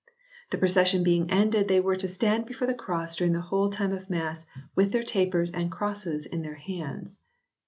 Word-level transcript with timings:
The 0.49 0.57
procession 0.57 1.03
being 1.03 1.29
ended 1.29 1.67
they 1.67 1.79
were 1.79 1.95
to 1.97 2.07
stand 2.07 2.47
before 2.47 2.65
the 2.67 2.73
Cross 2.73 3.17
during 3.17 3.33
the 3.33 3.41
whole 3.41 3.69
time 3.69 3.91
of 3.91 4.09
mass 4.09 4.47
with 4.73 4.91
their 4.91 5.03
tapers 5.03 5.51
and 5.51 5.71
crosses 5.71 6.25
in 6.25 6.41
their 6.41 6.55
hands. 6.55 7.19